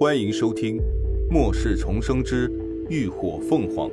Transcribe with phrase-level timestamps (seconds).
[0.00, 0.76] 欢迎收听
[1.28, 2.48] 《末世重生之
[2.88, 3.88] 浴火凤凰》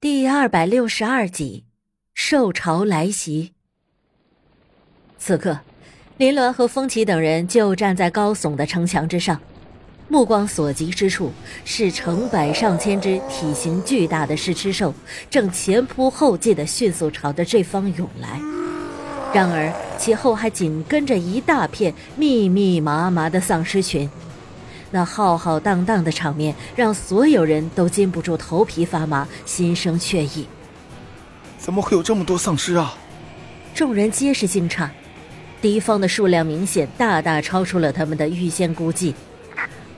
[0.00, 1.64] 第二百六十二集：
[2.14, 3.52] 兽潮来袭。
[5.18, 5.60] 此刻，
[6.16, 9.38] 林鸾和风起等人就站在高耸的城墙之上。
[10.08, 11.30] 目光所及之处，
[11.62, 14.94] 是成百上千只体型巨大的食吃兽，
[15.28, 18.40] 正前仆后继的迅速朝着这方涌来。
[19.36, 24.08] 然而，其后还紧跟着一大片密密麻麻的丧尸群。
[24.90, 30.48] 那浩浩荡荡的场面，让所有人都禁不住头皮发麻，心生怯意。
[31.58, 32.96] 怎么会有这么多丧尸啊？
[33.74, 34.88] 众人皆是惊诧，
[35.60, 39.14] 敌方的数量明显大大超出了他们的预先估计。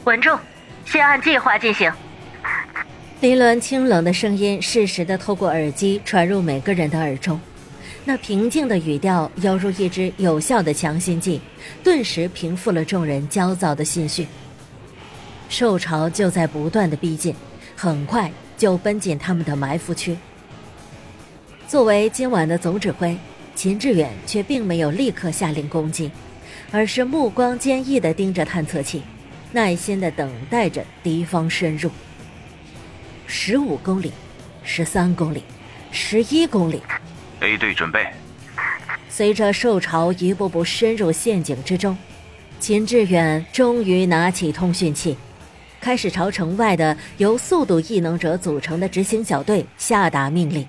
[0.02, 0.36] 稳住，
[0.84, 1.92] 先按计划进行。
[3.20, 7.40] 林鸾清冷的声音适时的透过耳机传入每个人的耳中，
[8.08, 11.38] 那平静的语调犹如一支有效的强心剂，
[11.84, 14.26] 顿时平复了众人焦躁的心绪。
[15.50, 17.34] 兽潮就在不断的逼近，
[17.76, 20.16] 很快就奔进他们的埋伏区。
[21.66, 23.14] 作为今晚的总指挥，
[23.54, 26.10] 秦志远却并没有立刻下令攻击，
[26.70, 29.02] 而是目光坚毅的盯着探测器。
[29.52, 31.90] 耐心的等待着敌方深入。
[33.26, 34.10] 十五公里，
[34.62, 35.42] 十三公里，
[35.92, 36.80] 十一公里。
[37.40, 38.06] A 队准备。
[39.08, 41.96] 随着兽潮一步步深入陷阱之中，
[42.60, 45.16] 秦志远终于拿起通讯器，
[45.80, 50.66] 开始朝城外的由速度异能者组成的执行小队下达命令。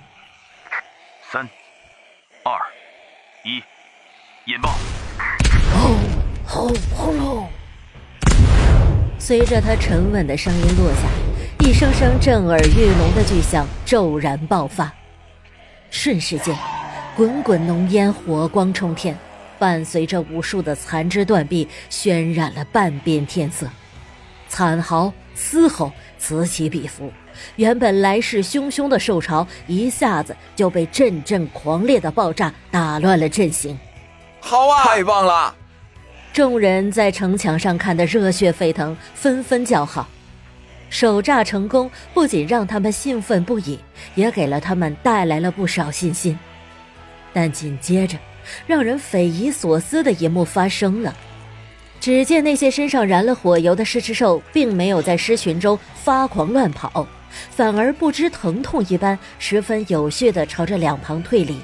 [1.30, 1.48] 三、
[2.44, 2.52] 二、
[3.44, 3.62] 一，
[4.50, 4.76] 引爆！
[5.72, 5.96] 轰
[6.44, 7.48] 轰轰隆！
[9.18, 14.92] 随着他沉稳的声音落下，一声声震耳欲聋的巨响骤然爆发，
[15.90, 16.56] 瞬时间，
[17.16, 19.18] 滚滚浓烟火光冲天，
[19.58, 23.68] 伴随着无数的残肢断臂，渲染了半边天色。
[24.48, 27.12] 惨嚎、嘶吼此起彼伏，
[27.56, 33.78] 原本来势汹汹的兽潮一下子就被阵阵狂烈的爆炸打乱了阵型。
[34.40, 35.54] 好啊，太棒了！
[36.32, 40.08] 众人在城墙上看得热血沸腾，纷纷叫好。
[40.90, 43.78] 手炸成功，不仅让他们兴奋不已，
[44.16, 46.38] 也给了他们带来了不少信心。
[47.32, 48.18] 但紧接着，
[48.66, 51.16] 让人匪夷所思的一幕发生了。
[52.00, 57.06] 只见那些身上燃了火油的狮吃兽，并没有在狮群中发狂乱跑，
[57.50, 61.60] 反而不知疼痛一般，十分有序地朝着两旁退离，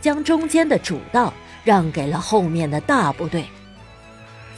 [0.00, 3.44] 将中间的主道让给了后面的大部队。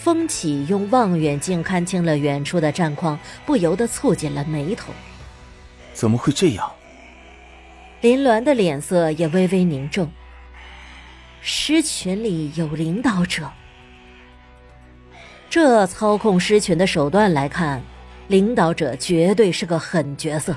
[0.05, 4.93] 风起用望远镜看清了远处的战况，不由得蹙紧了眉头。
[5.95, 6.71] 怎么会这样？
[8.03, 10.13] 林鸾的脸色也微微凝重。
[11.41, 13.51] 狮群里有领导者，
[15.49, 17.83] 这操控狮群的手段来看，
[18.29, 20.55] 领导者绝对是个狠角色，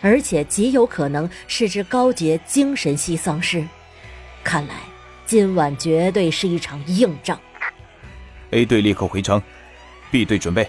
[0.00, 3.62] 而且极有可能是只高阶精神系丧尸。
[4.42, 4.76] 看来
[5.26, 7.38] 今晚绝对是一场硬仗。
[8.50, 9.42] A 队立刻回城
[10.10, 10.68] ，B 队准备。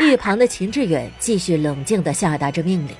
[0.00, 2.96] 一旁的秦志远继续冷静地下达着命令。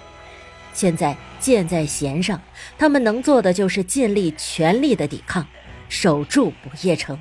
[0.75, 2.41] 现在箭在弦上，
[2.79, 5.47] 他们能做的就是尽力全力的抵抗，
[5.89, 7.19] 守住不夜城。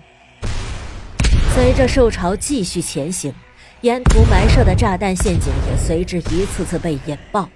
[1.53, 3.34] 随着兽潮继续前行，
[3.81, 7.50] 沿途埋设的炸弹陷阱也随之一次次被引爆。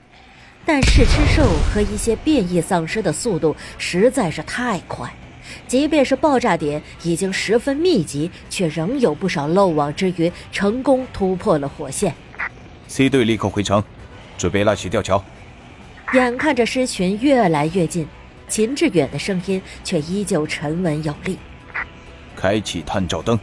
[0.65, 5.13] 但是吃兽和一些变异丧尸的速度实在是太快。
[5.67, 12.13] 即便是爆炸点已经十分密集，却仍有不少漏网之鱼成功突破了火线。
[12.87, 13.83] C 队立刻回城，
[14.37, 15.23] 准备拉起吊桥。
[16.13, 18.07] 眼看着狮群越来越近，
[18.47, 21.37] 秦志远的声音却依旧沉稳有力
[22.37, 23.39] ：“开启探照灯，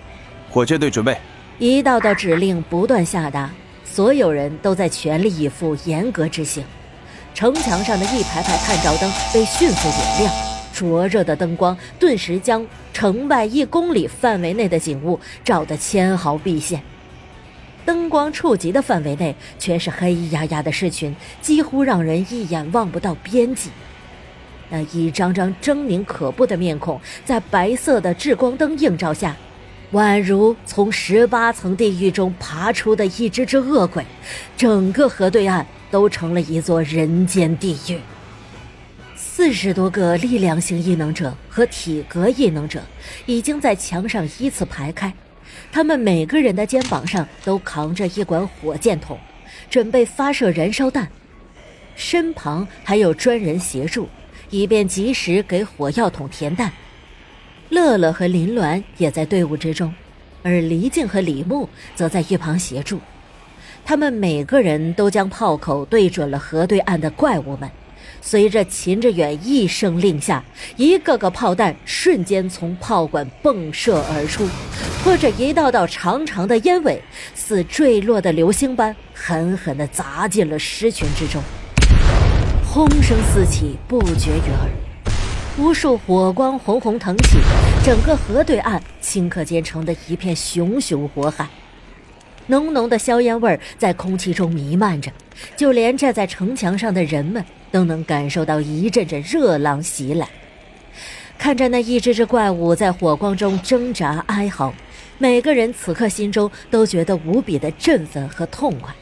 [0.48, 1.16] 火箭队准备。”
[1.58, 3.50] 一道道指令不断下达，
[3.84, 6.64] 所有人都在全力以赴严格执行。
[7.34, 10.51] 城墙上的一排排探照灯被迅速点亮。
[10.82, 16.82] 灼热的灯光顿时将城外一公里范围内的景物照得纤毫毕现，
[17.86, 23.70] 灯光触及的范围内全是黑压压的尸群，几乎让人一眼望不到边际。
[24.70, 29.36] 那一张张狰狞可怖的面孔，在白色的炽光灯映照下，
[29.92, 34.04] 宛如从十八层地狱中爬出的一只只恶鬼，
[34.56, 38.00] 整个河对岸都成了一座人间地狱。
[39.44, 42.80] 四十多个力量型异能者和体格异能者
[43.26, 45.12] 已经在墙上依次排开，
[45.72, 49.18] 他们每个人的肩膀上都扛着一管火箭筒，
[49.68, 51.08] 准备发射燃烧弹，
[51.96, 54.08] 身旁还有专人协助，
[54.48, 56.70] 以便及时给火药桶填弹。
[57.68, 59.92] 乐乐和林鸾也在队伍之中，
[60.44, 63.00] 而黎静和李牧则在一旁协助。
[63.84, 67.68] 他们每个人都将炮口对准了河对岸的怪物们。
[68.20, 70.42] 随着秦志远一声令下，
[70.76, 74.48] 一个个炮弹瞬间从炮管迸射而出，
[75.02, 77.02] 拖着一道道长长的烟尾，
[77.34, 81.42] 似坠落的流星般狠狠地砸进了狮群之中。
[82.64, 84.70] 轰声四起，不绝于耳，
[85.58, 87.38] 无数火光红红腾起，
[87.84, 91.46] 整个河对岸顷刻间成的一片熊熊火海。
[92.52, 95.10] 浓浓的硝烟味在空气中弥漫着，
[95.56, 100.28] 就连站在城墙上的人们都能感受到一阵阵热浪袭来。
[101.38, 104.74] 看着那一只只怪物在火光中挣扎哀嚎，
[105.16, 108.94] 每个人此刻心中都觉得无比的振奋和痛快。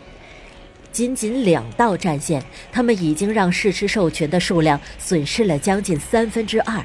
[0.93, 6.81] 仅仅两道战线，他们已经让试吃兽群的数量损失了将近三分之二，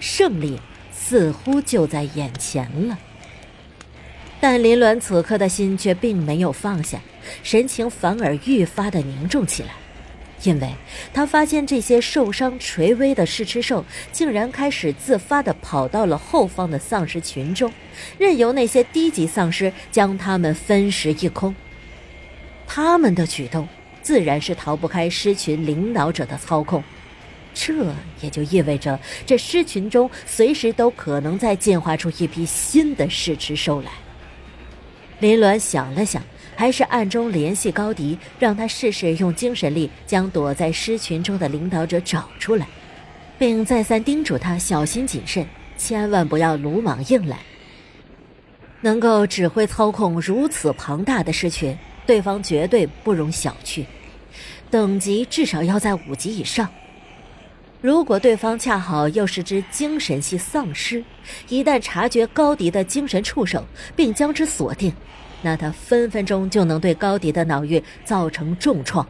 [0.00, 0.58] 胜利
[0.90, 2.98] 似乎就在眼前了。
[4.40, 7.00] 但林鸾此刻的心却并没有放下，
[7.42, 9.70] 神情反而愈发的凝重起来，
[10.42, 10.70] 因为
[11.12, 17.72] 他发现这些受伤垂危的试吃兽竟然开始自发的跑到了后方的丧尸群中，
[18.18, 21.54] 任由那些低级丧尸将他们分食一空。
[22.66, 23.66] 他们的举动
[24.02, 26.84] 自然是逃不开狮群领导者的操控，
[27.54, 27.72] 这
[28.20, 33.90] 也就意味着这狮群中随时都可能再进化出一批新的试吃兽来。
[35.18, 36.22] 林鸾想了想，
[36.54, 42.66] 还是暗中联系高迪，让他试试用精神力将躲在狮群中的领导者找出来，
[43.38, 45.46] 并再三叮嘱他小心谨慎，
[45.78, 47.38] 千万不要鲁莽硬来。
[48.82, 51.76] 能够指挥操控如此庞大的狮群，
[52.06, 53.84] 对方绝对不容小觑，
[54.70, 56.68] 等级至少要在五级以上。
[57.80, 61.04] 如果对方恰好又是只精神系丧尸，
[61.48, 63.64] 一旦察觉高迪的精神触手
[63.94, 64.92] 并将之锁定，
[65.42, 69.06] 那他分分钟就能对高迪的脑域造成重创。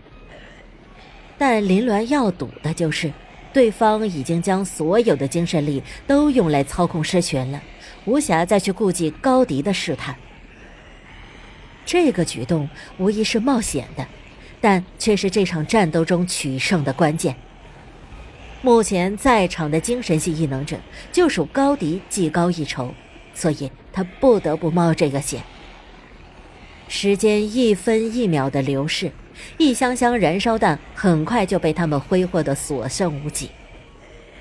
[1.39, 3.13] 但林鸾要赌的就是，
[3.53, 7.63] 对方已经将所有的精神力都用来操控狮群了，
[8.05, 10.17] 无暇再去顾及高迪的试探。
[11.85, 12.69] 这个举动
[12.99, 14.05] 无疑是冒险的，
[14.61, 17.37] 但却是这场战斗中取胜的关键。
[18.63, 20.77] 目前在场的精神系异能者
[21.13, 22.93] 就属高迪技高一筹，
[23.33, 25.43] 所以他不得不冒这个险。
[26.89, 29.11] 时间一分一秒的流逝，
[29.59, 33.51] 一箱箱燃烧弹很快就被他们挥霍的所剩无几。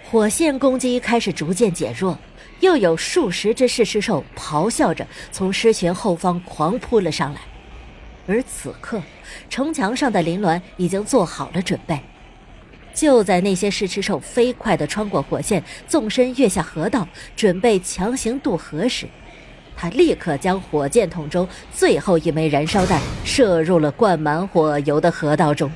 [0.10, 2.18] 火线攻击开始逐渐减弱，
[2.62, 7.42] 又有数十只噬尸兽咆哮着从狮群后方狂扑了上来。
[8.28, 9.02] 而此刻，
[9.50, 12.00] 城墙上的林鸾已经做好了准备。
[12.96, 19.06] 就在那些试吃兽飞快地穿过火线，纵身跃下河道，准备强行渡河时，
[19.76, 25.70] 他立刻将火箭筒中最后一枚燃烧弹射入了灌满火油的河道中。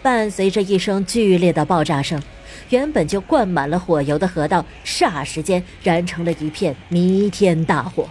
[0.00, 2.22] 伴随着一声剧烈的爆炸声，
[2.70, 8.08] 原本就灌满了火油的河道霎时间燃成了一片弥天大火，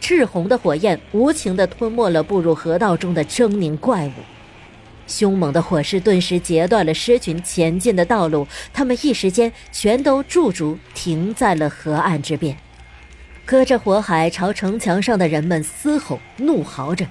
[0.00, 4.12] 赤红的火焰无情地吞没了步入河道中的狰狞怪物。
[5.10, 12.56] 凶猛的火势顿时截断了狮群前进的道路，他们一时间全都驻足停在了河岸之边，
[13.44, 17.04] 隔着火海朝城墙上的人们嘶吼怒嚎着。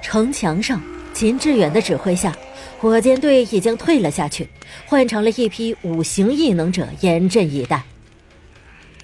[0.00, 0.80] 城墙上，
[1.12, 2.34] 秦志远的指挥下，
[2.78, 4.48] 火箭队已经退了下去，
[4.86, 7.82] 换成了一批五行异能者严阵以待。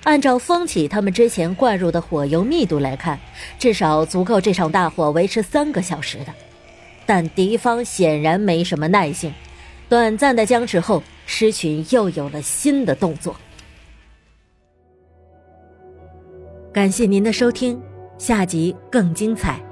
[0.05, 3.19] 按照风起他们之前灌入的火油密度来看，
[3.59, 6.27] 至少足够这场大火维持三个小时的。
[7.07, 9.33] 但敌方显然没什么耐性，
[9.89, 13.35] 短暂的僵持后，狮群又有了新的动作。
[16.73, 17.81] 感谢您的收听，
[18.19, 19.66] 下集更精彩。